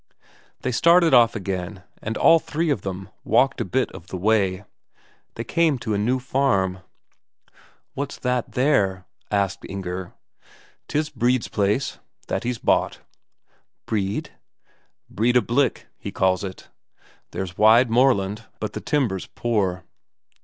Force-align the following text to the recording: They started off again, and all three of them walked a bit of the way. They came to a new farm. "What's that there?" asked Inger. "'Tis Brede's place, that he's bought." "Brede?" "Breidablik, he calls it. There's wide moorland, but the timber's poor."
They 0.61 0.71
started 0.71 1.13
off 1.13 1.35
again, 1.35 1.83
and 2.01 2.17
all 2.17 2.39
three 2.39 2.71
of 2.71 2.81
them 2.81 3.09
walked 3.23 3.61
a 3.61 3.63
bit 3.65 3.91
of 3.91 4.07
the 4.07 4.17
way. 4.17 4.65
They 5.35 5.43
came 5.43 5.77
to 5.77 5.93
a 5.93 5.97
new 5.99 6.17
farm. 6.17 6.79
"What's 7.93 8.17
that 8.17 8.53
there?" 8.53 9.05
asked 9.29 9.63
Inger. 9.69 10.13
"'Tis 10.87 11.11
Brede's 11.11 11.49
place, 11.49 11.99
that 12.29 12.43
he's 12.43 12.57
bought." 12.57 13.01
"Brede?" 13.85 14.31
"Breidablik, 15.07 15.85
he 15.99 16.11
calls 16.11 16.43
it. 16.43 16.69
There's 17.29 17.55
wide 17.55 17.91
moorland, 17.91 18.45
but 18.59 18.73
the 18.73 18.81
timber's 18.81 19.27
poor." 19.27 19.83